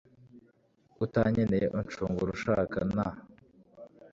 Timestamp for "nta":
2.91-3.07